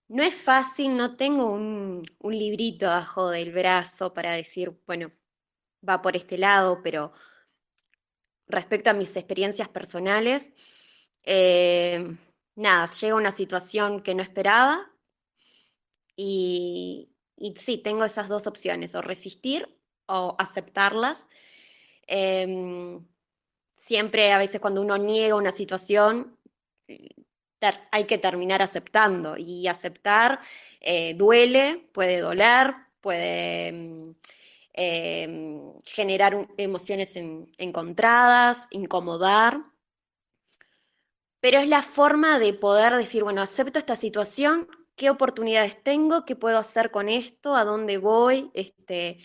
no 0.07 0.23
es 0.23 0.33
fácil, 0.33 0.97
no 0.97 1.15
tengo 1.15 1.45
un, 1.45 2.03
librito 2.23 2.87
abajo 2.87 3.29
del 3.29 3.53
brazo 3.53 4.13
para 4.13 4.33
decir, 4.33 4.71
bueno, 4.87 5.11
va 5.87 6.01
por 6.01 6.15
este 6.15 6.37
lado, 6.37 6.81
pero 6.83 7.13
respecto 8.47 8.89
a 8.89 8.93
mis 8.93 9.15
experiencias 9.15 9.69
personales, 9.69 10.51
em, 11.23 12.17
nada, 12.55 12.87
llega 12.87 13.15
una 13.15 13.31
situación 13.31 14.01
que 14.01 14.15
no 14.15 14.23
esperaba 14.23 14.91
y, 16.15 17.09
sí, 17.57 17.77
tengo 17.77 18.03
esas 18.03 18.27
dos 18.29 18.47
opciones, 18.47 18.95
o 18.95 19.01
resistir 19.01 19.67
o 20.07 20.35
aceptarlas. 20.39 21.27
Em, 22.07 23.05
siempre 23.89 24.31
a 24.31 24.37
veces 24.37 24.61
cuando 24.61 24.83
uno 24.83 24.99
niega 24.99 25.33
una 25.33 25.51
situación, 25.51 26.37
hay 27.91 28.03
que 28.05 28.19
terminar 28.19 28.61
aceptando. 28.61 29.35
Y 29.35 29.67
aceptar 29.67 30.41
eh, 30.79 31.15
duele, 31.15 31.89
puede 31.91 32.19
doler, 32.19 32.75
puede 33.01 33.71
mm, 33.71 34.15
em, 34.73 35.73
generar 35.83 36.47
emociones 36.57 37.15
encontradas, 37.57 38.67
incomodar, 38.69 39.63
pero 41.41 41.57
es 41.57 41.67
la 41.67 41.81
forma 41.81 42.37
de 42.37 42.53
poder 42.53 42.95
decir, 42.95 43.23
bueno, 43.23 43.41
acepto 43.41 43.79
esta 43.79 43.95
situación, 43.95 44.67
qué 44.95 45.09
oportunidades 45.09 45.81
tengo, 45.83 46.25
qué 46.25 46.35
puedo 46.35 46.59
hacer 46.59 46.91
con 46.91 47.09
esto, 47.09 47.55
a 47.55 47.63
dónde 47.65 47.97
voy, 47.97 48.51
este, 48.53 49.17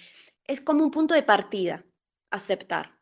es 0.46 0.62
como 0.62 0.84
un 0.84 0.90
punto 0.90 1.12
de 1.12 1.22
partida, 1.22 1.84
aceptar. 2.30 2.93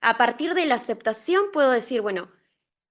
A 0.00 0.16
partir 0.16 0.54
de 0.54 0.66
la 0.66 0.76
aceptación 0.76 1.46
puedo 1.52 1.70
decir, 1.70 2.00
bueno, 2.00 2.30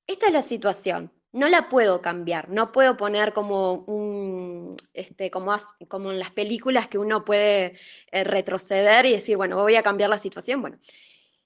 esta 0.08 0.28
es 0.28 0.34
la 0.34 0.42
situación, 0.44 1.12
no 1.32 1.48
la 1.50 1.70
puedo 1.70 2.02
cambiar, 2.02 2.50
no 2.50 2.72
puedo 2.72 2.98
poner 2.98 3.34
como 3.34 3.74
un, 3.74 4.76
este, 4.94 5.32
como, 5.32 5.56
como 5.88 6.12
en 6.12 6.20
las 6.20 6.32
películas 6.32 6.88
que 6.88 6.98
uno 6.98 7.26
puede 7.26 7.78
eh, 8.12 8.24
retroceder 8.24 9.06
y 9.06 9.14
decir, 9.14 9.38
bueno, 9.38 9.58
voy 9.58 9.76
a 9.76 9.84
cambiar 9.84 10.10
la 10.10 10.20
situación, 10.20 10.62
bueno, 10.62 10.80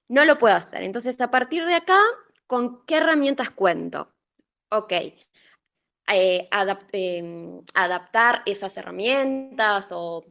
no 0.07 0.25
lo 0.25 0.37
puedo 0.37 0.55
hacer. 0.55 0.83
Entonces, 0.83 1.19
a 1.21 1.31
partir 1.31 1.65
de 1.65 1.75
acá, 1.75 1.99
¿con 2.47 2.85
qué 2.85 2.97
herramientas 2.97 3.51
cuento? 3.51 4.13
Ok, 4.69 4.93
eh, 4.93 6.49
em, 6.91 7.63
adaptar 7.73 8.43
esas 8.45 8.75
herramientas 8.77 9.91
o, 9.91 10.25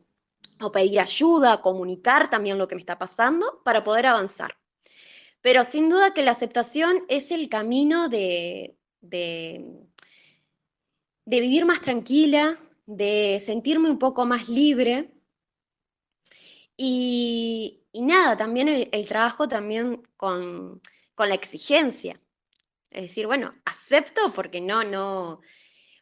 o 0.60 0.72
pedir 0.72 1.00
ayuda, 1.00 1.60
comunicar 1.62 2.30
también 2.30 2.58
lo 2.58 2.68
que 2.68 2.74
me 2.74 2.80
está 2.80 2.98
pasando 2.98 3.62
para 3.64 3.82
poder 3.84 4.06
avanzar. 4.06 4.59
Pero 5.42 5.64
sin 5.64 5.88
duda 5.88 6.12
que 6.12 6.22
la 6.22 6.32
aceptación 6.32 7.04
es 7.08 7.30
el 7.30 7.48
camino 7.48 8.08
de, 8.08 8.76
de, 9.00 9.86
vivir 11.24 11.64
más 11.64 11.80
tranquila, 11.80 12.58
de 12.86 13.42
sentirme 13.44 13.88
un 13.90 13.98
poco 13.98 14.26
más 14.26 14.48
libre. 14.48 15.10
Y, 16.76 17.82
nada, 17.94 18.36
también 18.36 18.68
el, 18.68 19.06
trabajo 19.06 19.48
también 19.48 20.02
con, 20.16 20.80
la 21.16 21.34
exigencia. 21.34 22.20
Es 22.90 23.02
decir, 23.02 23.26
bueno, 23.26 23.54
acepto 23.64 24.32
porque 24.32 24.60
no, 24.60 24.84
no, 24.84 25.40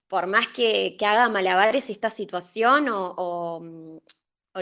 por 0.08 0.26
más 0.26 0.48
que, 0.48 0.96
haga 1.00 1.28
malabares 1.28 1.90
esta 1.90 2.10
situación 2.10 2.88
o, 2.88 3.14
o, 3.16 4.02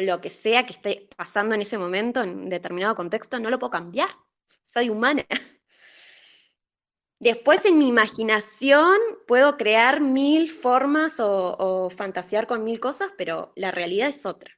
lo 0.01 0.21
que 0.21 0.31
sea 0.31 0.67
que 0.67 0.73
esté 0.73 1.09
pasando 1.17 1.55
en 1.55 1.63
ese 1.63 1.79
momento, 1.79 2.23
en 2.23 2.49
determinado 2.51 2.95
contexto, 2.95 3.39
no 3.39 3.51
lo 3.51 3.59
puedo 3.59 3.71
cambiar 3.71 4.26
soy 4.67 4.91
humana. 4.91 5.25
Después 7.19 7.65
en 7.65 7.79
mi 7.79 7.89
imaginación 7.89 8.97
puedo 9.27 9.57
crear 9.57 10.01
mil 10.01 10.51
formas 10.51 11.15
o, 11.19 11.89
fantasear 11.91 12.47
con 12.47 12.63
mil 12.63 12.79
cosas, 12.79 13.11
pero 13.17 13.53
la 13.57 13.71
realidad 13.71 14.09
es 14.09 14.27
otra. 14.27 14.53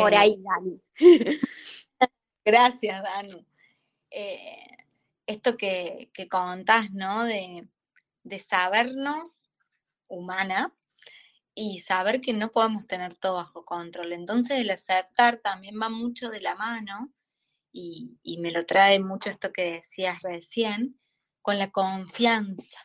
Por 0.00 0.14
ahí, 0.14 0.42
Dani. 0.42 0.80
Gracias, 2.44 3.02
Danu. 3.02 3.46
Eh, 4.10 4.66
esto 5.26 5.56
que, 5.56 6.10
que 6.12 6.28
contás, 6.28 6.90
¿no? 6.90 7.24
De, 7.24 7.68
de 8.24 8.38
sabernos 8.38 9.50
humanas 10.08 10.84
y 11.54 11.80
saber 11.80 12.20
que 12.20 12.32
no 12.32 12.50
podemos 12.50 12.86
tener 12.86 13.16
todo 13.16 13.34
bajo 13.34 13.64
control. 13.64 14.12
Entonces 14.12 14.58
el 14.58 14.70
aceptar 14.70 15.36
también 15.36 15.80
va 15.80 15.88
mucho 15.88 16.30
de 16.30 16.40
la 16.40 16.54
mano 16.54 17.12
y, 17.72 18.38
me 18.38 18.50
lo 18.50 18.64
trae 18.64 19.00
mucho 19.00 19.30
esto 19.30 19.52
que 19.52 19.72
decías 19.74 20.22
recién, 20.22 20.98
con 21.42 21.58
la 21.58 21.70
confianza. 21.70 22.78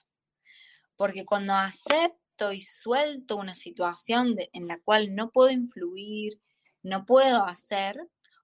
Porque 0.95 1.25
cuando 1.25 1.53
acepto 1.53 2.51
y 2.51 2.61
suelto 2.61 3.35
una 3.35 3.55
situación 3.55 4.35
en 4.53 4.67
la 4.67 4.79
cual 4.79 5.15
no 5.15 5.31
puedo 5.31 5.49
influir, 5.49 6.41
no 6.83 7.05
puedo 7.05 7.43
hacer, 7.43 7.99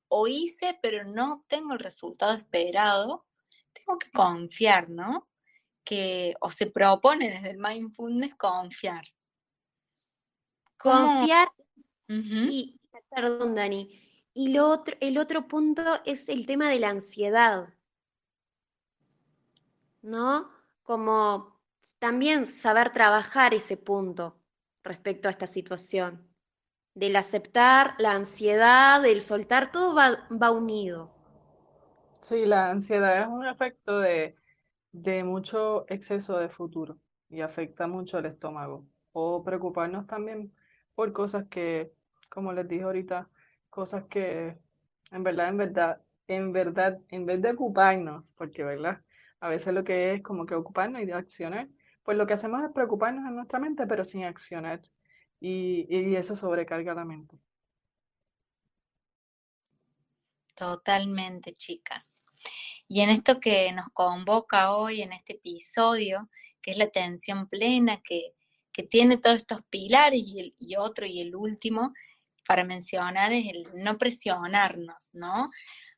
o 0.08 0.28
hice 0.28 0.78
pero 0.82 1.06
no 1.06 1.34
obtengo 1.34 1.74
el 1.74 1.80
resultado 1.80 2.34
esperado, 2.34 3.26
tengo 3.72 3.98
que 3.98 4.12
confiar, 4.12 4.90
¿no? 4.90 5.30
Que, 5.84 6.36
o 6.42 6.52
se 6.52 6.68
propone 6.68 7.30
desde 7.30 7.52
el 7.52 7.58
mindfulness 7.58 8.36
confiar. 8.36 9.06
Confiar 10.78 11.50
y, 12.08 12.80
perdón 13.10 13.56
Dani, 13.56 14.11
y 14.34 14.58
otro, 14.60 14.96
el 15.00 15.18
otro 15.18 15.48
punto 15.48 15.84
es 16.06 16.30
el 16.30 16.46
tema 16.46 16.70
de 16.70 16.80
la 16.80 16.90
ansiedad, 16.90 17.74
¿no? 20.02 20.50
Como 20.84 21.60
también 22.00 22.48
saber 22.48 22.92
trabajar 22.92 23.54
ese 23.54 23.78
punto. 23.78 24.38
respecto 24.84 25.28
a 25.28 25.32
esta 25.32 25.46
situación. 25.46 26.28
Del 26.96 27.16
aceptar, 27.16 27.96
la 28.00 28.14
ansiedad, 28.14 29.02
del 29.02 29.22
soltar, 29.22 29.72
todo 29.72 29.94
va, 29.94 30.28
va 30.32 30.50
unido. 30.52 31.12
Sí, 32.22 32.46
la 32.46 32.70
ansiedad 32.70 33.22
es 33.22 33.28
un 33.28 33.46
efecto 33.46 34.00
de, 34.00 34.36
mucho 35.24 35.86
exceso 35.88 36.38
de 36.38 36.50
futuro 36.50 36.98
y 37.30 37.42
afecta 37.42 37.88
mucho 37.88 38.20
el 38.20 38.26
estómago. 38.26 38.86
O 39.14 39.44
preocuparnos 39.44 40.08
también 40.08 40.54
por 40.96 41.12
cosas 41.14 41.48
que, 41.50 41.92
como 42.30 42.54
les 42.54 42.68
dije 42.68 42.84
ahorita, 42.84 43.30
cosas 43.72 44.06
que 44.08 44.56
en 45.10 45.24
verdad, 45.24 45.50
en 45.50 45.58
verdad, 45.58 46.02
en 46.28 46.54
verdad, 46.54 47.00
en 47.10 47.26
vez 47.26 47.42
de 47.42 47.52
ocuparnos, 47.52 48.32
porque 48.38 48.64
verdad, 48.64 49.02
a 49.40 49.50
veces 49.50 49.74
lo 49.74 49.84
que 49.84 50.14
es 50.14 50.22
como 50.22 50.46
que 50.46 50.54
ocuparnos 50.54 51.02
y 51.02 51.06
de 51.06 51.14
accionar, 51.14 51.68
pues 52.04 52.18
lo 52.18 52.28
que 52.28 52.34
hacemos 52.34 52.64
es 52.64 52.72
preocuparnos 52.72 53.26
en 53.28 53.36
nuestra 53.36 53.60
mente, 53.60 53.88
pero 53.88 54.06
sin 54.06 54.24
accionar. 54.24 54.82
Y, 55.40 55.88
y 55.90 56.16
eso 56.16 56.36
sobrecarga 56.36 56.94
la 56.94 57.06
mente. 57.06 57.40
Totalmente, 60.56 61.56
chicas. 61.56 62.24
Y 62.88 63.02
en 63.02 63.10
esto 63.10 63.40
que 63.40 63.72
nos 63.72 63.88
convoca 63.94 64.76
hoy, 64.76 65.02
en 65.02 65.14
este 65.14 65.34
episodio, 65.34 66.30
que 66.62 66.72
es 66.72 66.78
la 66.78 66.86
atención 66.86 67.48
plena, 67.48 68.02
que, 68.02 68.36
que 68.72 68.84
tiene 68.84 69.18
todos 69.18 69.38
estos 69.38 69.64
pilares 69.70 70.22
y, 70.24 70.40
el, 70.40 70.56
y 70.60 70.76
otro 70.76 71.06
y 71.08 71.20
el 71.22 71.36
último, 71.36 71.94
para 72.52 72.66
mencionar, 72.66 73.32
es 73.32 73.46
el 73.48 73.66
no 73.76 73.98
presionarnos, 73.98 75.10
¿no? 75.14 75.50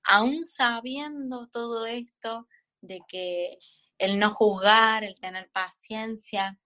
Aún 0.03 0.45
sabiendo 0.45 1.47
todo 1.47 1.87
esto 1.87 2.47
de 2.79 3.01
que 3.07 3.57
el 3.97 4.19
no 4.19 4.29
juzgar, 4.29 5.03
el 5.03 5.19
tener 5.19 5.49
paciencia, 5.49 6.59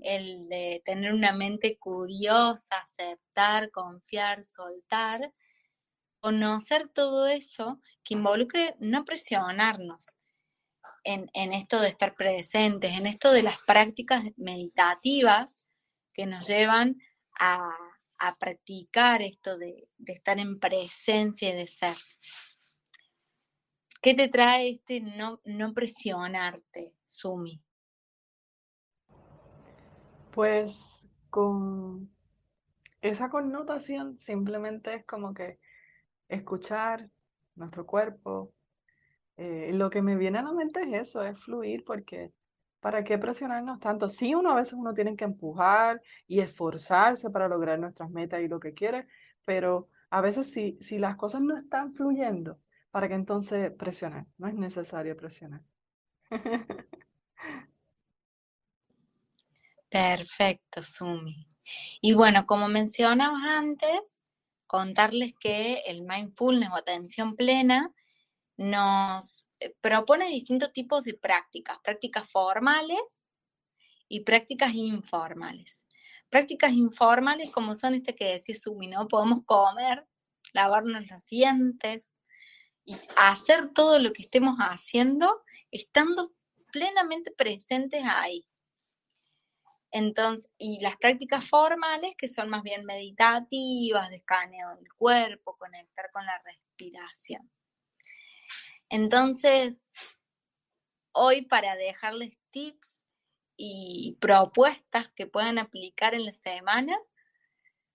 el 0.00 0.48
de 0.48 0.80
tener 0.84 1.12
una 1.12 1.32
mente 1.32 1.76
curiosa, 1.76 2.76
aceptar, 2.76 3.72
confiar, 3.72 4.44
soltar, 4.44 5.32
conocer 6.20 6.88
todo 6.90 7.26
eso 7.26 7.80
que 8.04 8.14
involucre 8.14 8.76
no 8.78 9.04
presionarnos 9.04 10.20
en, 11.02 11.52
esto 11.52 11.80
de 11.80 11.88
estar 11.88 12.14
presentes, 12.14 12.96
en 12.96 13.08
esto 13.08 13.32
de 13.32 13.42
las 13.42 13.58
prácticas 13.66 14.22
meditativas 14.36 15.66
que 16.14 16.26
nos 16.26 16.46
llevan 16.46 17.02
a, 17.40 17.76
practicar 18.38 19.22
esto 19.22 19.58
de, 19.58 19.88
de, 19.98 20.12
estar 20.12 20.38
en 20.38 20.58
presencia 20.58 21.50
y 21.50 21.56
de 21.56 21.66
ser. 21.66 21.96
¿Qué 24.00 24.14
te 24.14 24.28
trae 24.28 24.70
este 24.70 25.00
no, 25.00 25.40
no 25.44 25.72
presionarte, 25.74 26.96
Sumi? 27.06 27.62
Pues 30.32 31.04
con 31.30 32.10
esa 33.00 33.28
connotación 33.28 34.16
simplemente 34.16 34.94
es 34.94 35.06
como 35.06 35.34
que 35.34 35.58
escuchar 36.28 37.10
nuestro 37.54 37.86
cuerpo. 37.86 38.52
Eh, 39.36 39.70
lo 39.72 39.90
que 39.90 40.02
me 40.02 40.16
viene 40.16 40.38
a 40.38 40.42
la 40.42 40.52
mente 40.52 40.82
es 40.82 41.08
eso, 41.08 41.22
es 41.22 41.38
fluir, 41.38 41.84
porque 41.84 42.32
¿para 42.82 43.04
qué 43.04 43.16
presionarnos 43.16 43.78
tanto? 43.78 44.08
Sí, 44.08 44.34
uno 44.34 44.50
a 44.50 44.56
veces 44.56 44.74
uno 44.74 44.92
tiene 44.92 45.14
que 45.16 45.24
empujar 45.24 46.02
y 46.26 46.40
esforzarse 46.40 47.30
para 47.30 47.46
lograr 47.48 47.78
nuestras 47.78 48.10
metas 48.10 48.42
y 48.42 48.48
lo 48.48 48.58
que 48.58 48.74
quiere, 48.74 49.06
pero 49.44 49.88
a 50.10 50.20
veces 50.20 50.52
si, 50.52 50.76
si 50.80 50.98
las 50.98 51.14
cosas 51.14 51.42
no 51.42 51.56
están 51.56 51.92
fluyendo, 51.94 52.58
¿para 52.90 53.06
qué 53.06 53.14
entonces 53.14 53.70
presionar? 53.70 54.26
No 54.36 54.48
es 54.48 54.54
necesario 54.54 55.16
presionar. 55.16 55.62
Perfecto, 59.88 60.82
Sumi. 60.82 61.46
Y 62.00 62.14
bueno, 62.14 62.46
como 62.46 62.66
mencionamos 62.66 63.42
antes, 63.42 64.24
contarles 64.66 65.34
que 65.38 65.82
el 65.86 66.02
mindfulness 66.02 66.70
o 66.70 66.76
atención 66.76 67.36
plena 67.36 67.92
nos 68.56 69.46
propone 69.80 70.28
distintos 70.28 70.72
tipos 70.72 71.04
de 71.04 71.14
prácticas, 71.14 71.78
prácticas 71.82 72.28
formales 72.28 73.24
y 74.08 74.20
prácticas 74.20 74.74
informales. 74.74 75.84
Prácticas 76.28 76.72
informales 76.72 77.50
como 77.50 77.74
son 77.74 77.94
este 77.94 78.14
que 78.14 78.32
decía 78.32 78.54
Sumi, 78.54 78.88
¿no? 78.88 79.08
Podemos 79.08 79.44
comer, 79.44 80.06
lavarnos 80.52 81.06
los 81.10 81.24
dientes 81.26 82.20
y 82.84 82.96
hacer 83.16 83.72
todo 83.72 83.98
lo 83.98 84.12
que 84.12 84.22
estemos 84.22 84.56
haciendo 84.58 85.42
estando 85.72 86.32
plenamente 86.70 87.32
presentes 87.32 88.02
ahí. 88.04 88.46
Entonces, 89.90 90.50
y 90.56 90.80
las 90.80 90.96
prácticas 90.96 91.46
formales, 91.46 92.14
que 92.16 92.28
son 92.28 92.48
más 92.48 92.62
bien 92.62 92.84
meditativas, 92.84 94.08
de 94.08 94.16
escaneo 94.16 94.76
del 94.76 94.92
cuerpo, 94.94 95.56
conectar 95.58 96.10
con 96.12 96.24
la 96.24 96.40
respiración. 96.44 97.50
Entonces, 98.92 99.92
hoy 101.12 101.42
para 101.42 101.74
dejarles 101.74 102.38
tips 102.50 103.04
y 103.56 104.18
propuestas 104.20 105.10
que 105.10 105.26
puedan 105.26 105.58
aplicar 105.58 106.14
en 106.14 106.26
la 106.26 106.32
semana, 106.32 106.96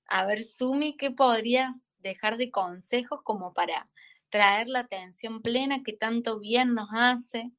a 0.07 0.25
ver, 0.25 0.43
Sumi, 0.43 0.97
¿qué 0.97 1.11
podrías 1.11 1.85
dejar 1.99 2.37
de 2.37 2.51
consejos 2.51 3.21
como 3.23 3.53
para 3.53 3.89
traer 4.29 4.67
la 4.67 4.79
atención 4.79 5.41
plena 5.41 5.83
que 5.83 5.93
tanto 5.93 6.39
bien 6.39 6.73
nos 6.73 6.89
hace? 6.91 7.51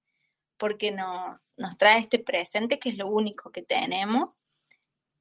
porque 0.59 0.91
nos, 0.91 1.55
nos 1.57 1.79
trae 1.79 2.01
este 2.01 2.19
presente 2.19 2.79
que 2.79 2.91
es 2.91 2.99
lo 2.99 3.07
único 3.07 3.51
que 3.51 3.63
tenemos 3.63 4.45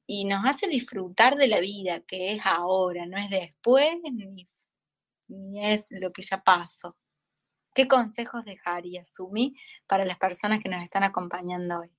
y 0.05 0.25
nos 0.25 0.45
hace 0.45 0.67
disfrutar 0.67 1.35
de 1.35 1.47
la 1.47 1.59
vida 1.59 2.01
que 2.01 2.33
es 2.33 2.41
ahora, 2.45 3.05
no 3.05 3.17
es 3.17 3.29
después 3.29 3.95
ni, 4.11 4.49
es 5.61 5.87
lo 5.91 6.11
que 6.11 6.23
ya 6.23 6.41
pasó. 6.43 6.97
¿Qué 7.77 7.87
consejos 7.87 8.43
dejaría 8.43 9.05
Sumi 9.05 9.55
para 9.85 10.03
las 10.03 10.17
personas 10.17 10.63
que 10.63 10.67
nos 10.67 10.81
están 10.81 11.03
acompañando 11.03 11.81
hoy? 11.81 11.95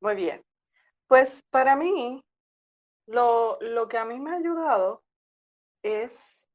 Muy 0.00 0.14
bien. 0.14 0.42
Pues 1.06 1.42
para 1.50 1.76
mí, 1.76 2.24
lo, 3.06 3.58
lo 3.60 3.86
que 3.86 3.98
a 3.98 4.06
mí 4.06 4.18
me 4.18 4.30
ha 4.30 4.36
ayudado 4.36 5.02
es, 5.82 6.48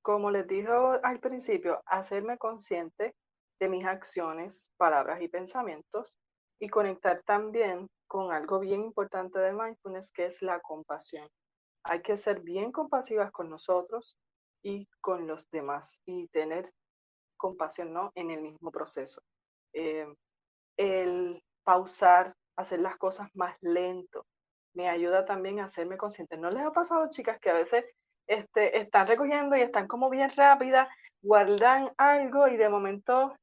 como 0.00 0.30
les 0.30 0.46
dije 0.46 0.68
al 1.02 1.18
principio, 1.18 1.82
hacerme 1.86 2.38
consciente 2.38 3.16
de 3.58 3.68
mis 3.68 3.84
acciones, 3.84 4.70
palabras 4.76 5.20
y 5.22 5.26
pensamientos 5.26 6.16
y 6.60 6.68
conectar 6.68 7.20
también 7.24 7.88
con 8.06 8.30
algo 8.30 8.60
bien 8.60 8.80
importante 8.80 9.40
de 9.40 9.52
mindfulness 9.52 10.12
que 10.12 10.26
es 10.26 10.40
la 10.40 10.60
compasión. 10.60 11.28
Hay 11.82 12.00
que 12.00 12.16
ser 12.16 12.42
bien 12.42 12.70
compasivas 12.70 13.32
con 13.32 13.50
nosotros 13.50 14.16
y 14.62 14.86
con 15.00 15.26
los 15.26 15.50
demás 15.50 16.00
y 16.06 16.28
tener 16.28 16.70
compasión 17.42 17.92
¿no? 17.92 18.12
en 18.14 18.30
el 18.30 18.40
mismo 18.40 18.70
proceso. 18.70 19.20
Eh, 19.72 20.06
el 20.76 21.42
pausar, 21.64 22.34
hacer 22.56 22.78
las 22.78 22.96
cosas 22.96 23.28
más 23.34 23.56
lento, 23.60 24.24
me 24.74 24.88
ayuda 24.88 25.24
también 25.24 25.58
a 25.58 25.64
hacerme 25.64 25.96
consciente. 25.96 26.36
¿No 26.36 26.50
les 26.50 26.64
ha 26.64 26.70
pasado, 26.70 27.10
chicas, 27.10 27.40
que 27.40 27.50
a 27.50 27.54
veces 27.54 27.84
este, 28.28 28.78
están 28.78 29.08
recogiendo 29.08 29.56
y 29.56 29.60
están 29.60 29.88
como 29.88 30.08
bien 30.08 30.30
rápidas, 30.36 30.88
guardan 31.20 31.92
algo 31.98 32.46
y 32.46 32.56
de 32.56 32.68
momento 32.68 33.36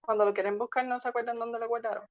cuando 0.00 0.24
lo 0.24 0.32
quieren 0.32 0.58
buscar 0.58 0.86
no 0.86 0.98
se 0.98 1.10
acuerdan 1.10 1.38
dónde 1.38 1.58
lo 1.58 1.68
guardaron. 1.68 2.06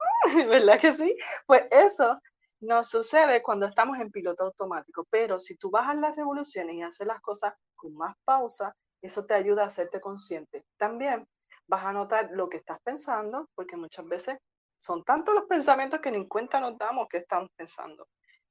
¿Verdad 0.48 0.80
que 0.80 0.94
sí? 0.94 1.16
Pues 1.46 1.64
eso 1.70 2.18
nos 2.60 2.88
sucede 2.88 3.42
cuando 3.42 3.66
estamos 3.66 3.98
en 3.98 4.10
piloto 4.10 4.44
automático, 4.44 5.06
pero 5.10 5.38
si 5.38 5.54
tú 5.56 5.70
bajas 5.70 5.96
las 5.96 6.16
revoluciones 6.16 6.76
y 6.76 6.82
haces 6.82 7.06
las 7.06 7.20
cosas 7.20 7.52
con 7.76 7.94
más 7.94 8.16
pausa, 8.24 8.74
eso 9.02 9.24
te 9.24 9.34
ayuda 9.34 9.64
a 9.64 9.66
hacerte 9.66 10.00
consciente. 10.00 10.64
También 10.76 11.26
vas 11.66 11.84
a 11.84 11.92
notar 11.92 12.30
lo 12.32 12.48
que 12.48 12.58
estás 12.58 12.78
pensando, 12.82 13.48
porque 13.54 13.76
muchas 13.76 14.06
veces 14.06 14.38
son 14.76 15.04
tantos 15.04 15.34
los 15.34 15.44
pensamientos 15.44 16.00
que 16.00 16.10
ni 16.10 16.26
cuenta 16.26 16.60
nos 16.60 16.78
damos 16.78 17.08
que 17.08 17.18
estamos 17.18 17.50
pensando. 17.56 18.06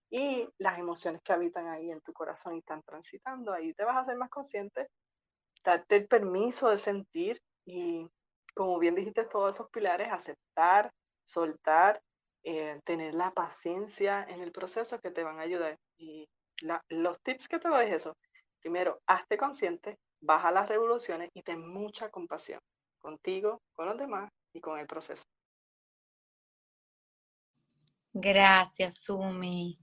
Y 0.10 0.48
las 0.58 0.78
emociones 0.78 1.22
que 1.22 1.34
habitan 1.34 1.68
ahí 1.68 1.92
en 1.92 2.02
tu 2.02 2.14
corazón 2.14 2.56
y 2.56 2.60
están 2.60 2.82
transitando, 2.84 3.52
ahí 3.52 3.74
te 3.74 3.84
vas 3.84 3.98
a 3.98 4.02
hacer 4.02 4.18
más 4.18 4.30
consciente, 4.30 4.88
darte 5.64 5.98
el 5.98 6.08
permiso 6.08 6.70
de 6.70 6.80
sentir 6.80 7.42
y 7.66 8.08
como 8.58 8.80
bien 8.80 8.96
dijiste, 8.96 9.26
todos 9.26 9.56
esos 9.56 9.70
pilares, 9.70 10.12
aceptar, 10.12 10.92
soltar, 11.24 12.02
eh, 12.44 12.80
tener 12.86 13.14
la 13.14 13.32
paciencia 13.32 14.24
en 14.24 14.42
el 14.42 14.52
proceso 14.52 15.00
que 15.00 15.12
te 15.12 15.24
van 15.24 15.40
a 15.40 15.44
ayudar. 15.44 15.78
Y 15.98 16.28
los 16.90 17.22
tips 17.22 17.48
que 17.48 17.60
te 17.60 17.70
doy 17.70 17.86
es 17.86 17.94
eso. 17.94 18.18
Primero, 18.60 19.00
hazte 19.06 19.38
consciente, 19.38 20.00
baja 20.28 20.52
las 20.52 20.70
revoluciones 20.70 21.32
y 21.34 21.42
ten 21.42 21.66
mucha 21.68 22.10
compasión 22.10 22.60
contigo, 23.00 23.62
con 23.74 23.88
los 23.88 23.98
demás 23.98 24.30
y 24.54 24.60
con 24.60 24.78
el 24.78 24.86
proceso. 24.86 25.24
Gracias, 28.13 29.00
Sumi. 29.04 29.80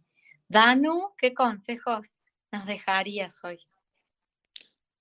Danu, 0.47 1.15
¿qué 1.17 1.33
consejos 1.33 2.19
nos 2.53 2.67
dejarías 2.67 3.43
hoy? 3.43 3.59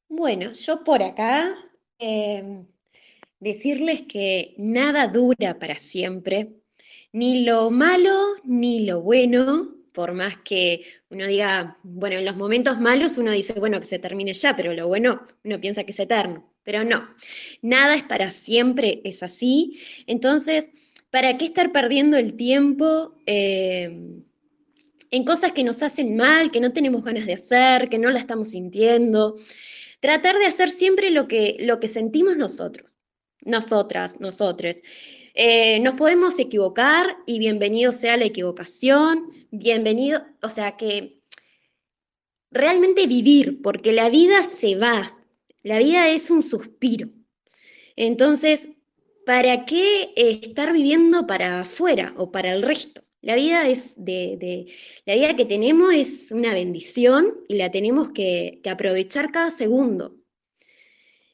Bueno, 0.08 0.54
yo 0.54 0.84
por 0.84 1.04
acá 1.04 1.54
em, 1.98 2.66
decirles 3.40 4.04
que 4.04 4.56
nada 4.58 5.08
dura 5.08 5.60
para 5.60 5.76
siempre, 5.76 6.54
ni 7.12 7.44
lo 7.44 7.70
malo 7.70 8.36
ni 8.44 8.86
lo 8.86 9.02
bueno, 9.02 9.76
por 9.94 10.14
más 10.14 10.38
que 10.38 10.86
uno 11.10 11.28
diga, 11.28 11.78
bueno, 11.84 12.18
en 12.18 12.26
los 12.26 12.36
momentos 12.36 12.80
malos 12.80 13.18
uno 13.18 13.32
dice, 13.32 13.54
bueno, 13.54 13.80
que 13.80 13.86
se 13.86 14.00
termine 14.00 14.34
ya, 14.34 14.56
pero 14.56 14.74
lo 14.74 14.88
bueno 14.88 15.26
uno 15.44 15.62
piensa 15.62 15.84
que 15.84 15.92
es 15.92 16.00
eterno, 16.00 16.52
pero 16.64 16.84
no, 16.84 17.08
nada 17.62 17.96
es 17.96 18.04
para 18.04 18.32
siempre, 18.32 19.02
es 19.04 19.24
así. 19.24 19.80
Entonces, 20.08 20.68
¿para 21.12 21.38
qué 21.38 21.46
estar 21.46 21.72
perdiendo 21.72 22.18
el 22.18 22.36
tiempo 22.36 23.16
eh, 23.26 24.20
en 25.12 25.26
cosas 25.26 25.52
que 25.52 25.64
nos 25.64 25.84
hacen 25.84 26.18
mal, 26.18 26.52
que 26.52 26.60
no 26.60 26.74
tenemos 26.74 27.04
ganas 27.04 27.28
de 27.28 27.34
hacer, 27.34 27.88
que 27.90 28.00
no 28.00 28.10
la 28.10 28.20
estamos 28.20 28.50
sintiendo? 28.50 29.38
Tratar 30.00 30.38
de 30.38 30.48
hacer 30.48 30.72
siempre 30.72 31.12
lo 31.12 31.28
que, 31.28 31.58
lo 31.60 31.80
que 31.80 31.88
sentimos 31.88 32.36
nosotros, 32.36 32.96
nosotras, 33.46 34.20
nosotres. 34.20 34.82
Eh, 35.36 35.80
nos 35.80 35.96
podemos 35.96 36.38
equivocar 36.38 37.18
y 37.26 37.40
bienvenido 37.40 37.92
sea 37.92 38.18
la 38.18 38.26
equivocación, 38.26 39.32
bienvenido, 39.50 40.24
o 40.44 40.50
sea 40.50 40.78
que 40.78 41.24
realmente 42.52 43.08
vivir, 43.08 43.60
porque 43.64 43.94
la 43.94 44.12
vida 44.12 44.44
se 44.44 44.76
va, 44.76 45.12
la 45.64 45.80
vida 45.80 46.10
es 46.10 46.30
un 46.30 46.44
suspiro. 46.44 47.10
Entonces, 47.96 48.70
¿para 49.26 49.66
qué 49.66 50.14
estar 50.16 50.72
viviendo 50.72 51.26
para 51.26 51.62
afuera 51.62 52.14
o 52.16 52.32
para 52.32 52.54
el 52.54 52.62
resto? 52.62 53.04
La 53.22 53.36
vida 53.36 53.68
es 53.68 53.94
de, 53.96 54.68
la 55.06 55.16
vida 55.16 55.36
que 55.36 55.46
tenemos 55.46 55.94
es 55.96 56.32
una 56.32 56.54
bendición 56.54 57.40
y 57.48 57.56
la 57.56 57.72
tenemos 57.72 58.12
que, 58.12 58.60
que 58.64 58.70
aprovechar 58.70 59.32
cada 59.32 59.50
segundo. 59.50 60.16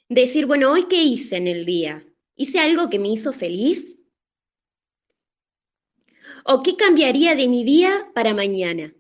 Decir, 0.08 0.46
bueno, 0.46 0.72
hoy 0.72 0.86
qué 0.88 1.04
hice 1.04 1.36
en 1.36 1.48
el 1.48 1.66
día, 1.66 2.06
¿Hice 2.40 2.58
algo 2.58 2.90
que 2.90 3.00
me 3.00 3.10
hizo 3.10 3.34
feliz? 3.34 3.98
¿O 6.46 6.64
qué 6.64 6.78
cambiaría 6.78 7.36
de 7.36 7.50
mi 7.50 7.66
día 7.66 8.10
para 8.16 8.34
mañana? 8.34 8.96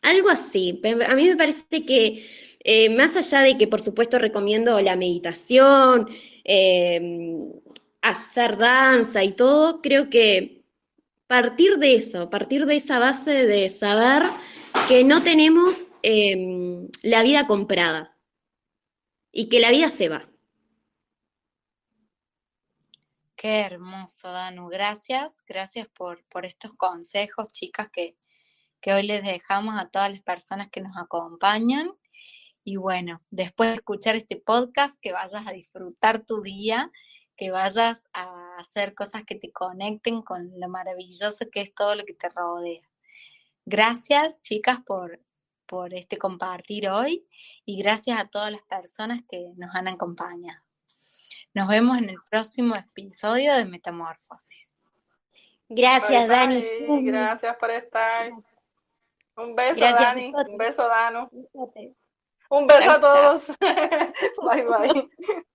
Algo 0.00 0.30
así. 0.30 0.80
A 1.06 1.14
mí 1.14 1.24
me 1.28 1.36
parece 1.36 1.84
que 1.84 2.24
eh, 2.60 2.88
más 2.96 3.16
allá 3.16 3.42
de 3.42 3.58
que 3.58 3.68
por 3.68 3.82
supuesto 3.82 4.18
recomiendo 4.18 4.80
la 4.80 4.96
meditación, 4.96 6.08
em, 6.44 7.52
hacer 8.00 8.56
danza 8.56 9.22
y 9.22 9.32
todo, 9.32 9.82
creo 9.82 10.08
que 10.08 10.64
partir 11.26 11.76
de 11.76 11.96
eso, 11.96 12.30
partir 12.30 12.64
de 12.64 12.76
esa 12.76 12.98
base 12.98 13.46
de 13.46 13.68
saber 13.68 14.22
que 14.88 15.04
no 15.04 15.22
tenemos 15.22 15.92
em, 16.02 16.88
la 17.02 17.22
vida 17.22 17.46
comprada 17.46 18.16
y 19.32 19.50
que 19.50 19.60
la 19.60 19.70
vida 19.70 19.90
se 19.90 20.08
va. 20.08 20.29
Qué 23.40 23.60
hermoso, 23.60 24.30
Danu. 24.30 24.68
Gracias, 24.68 25.42
gracias 25.46 25.88
por, 25.88 26.22
por 26.26 26.44
estos 26.44 26.74
consejos, 26.74 27.48
chicas, 27.48 27.88
que, 27.90 28.14
que 28.82 28.92
hoy 28.92 29.02
les 29.02 29.22
dejamos 29.22 29.80
a 29.80 29.88
todas 29.88 30.10
las 30.10 30.20
personas 30.20 30.68
que 30.68 30.82
nos 30.82 30.94
acompañan. 30.98 31.90
Y 32.64 32.76
bueno, 32.76 33.22
después 33.30 33.70
de 33.70 33.76
escuchar 33.76 34.14
este 34.14 34.36
podcast, 34.36 35.00
que 35.00 35.12
vayas 35.12 35.46
a 35.46 35.52
disfrutar 35.52 36.26
tu 36.26 36.42
día, 36.42 36.92
que 37.34 37.50
vayas 37.50 38.10
a 38.12 38.56
hacer 38.58 38.94
cosas 38.94 39.24
que 39.24 39.36
te 39.36 39.50
conecten 39.50 40.20
con 40.20 40.52
lo 40.60 40.68
maravilloso 40.68 41.48
que 41.50 41.62
es 41.62 41.74
todo 41.74 41.94
lo 41.94 42.04
que 42.04 42.12
te 42.12 42.28
rodea. 42.28 42.86
Gracias, 43.64 44.42
chicas, 44.42 44.80
por, 44.84 45.18
por 45.64 45.94
este 45.94 46.18
compartir 46.18 46.90
hoy 46.90 47.26
y 47.64 47.78
gracias 47.78 48.20
a 48.20 48.28
todas 48.28 48.52
las 48.52 48.64
personas 48.64 49.22
que 49.26 49.54
nos 49.56 49.74
han 49.74 49.88
acompañado. 49.88 50.69
Nos 51.52 51.66
vemos 51.68 51.98
en 51.98 52.10
el 52.10 52.18
próximo 52.30 52.74
episodio 52.76 53.54
de 53.56 53.64
Metamorfosis. 53.64 54.76
Gracias, 55.68 56.28
Dani. 56.28 56.64
Gracias 57.02 57.56
por 57.56 57.70
estar. 57.70 58.30
Un 59.36 59.54
beso, 59.56 59.80
Dani. 59.80 60.32
Un 60.34 60.56
beso, 60.56 60.86
Dano. 60.86 61.30
Un 62.50 62.66
beso 62.66 62.90
a 62.90 63.00
todos. 63.00 63.46
bye, 64.42 64.64
bye. 64.64 65.46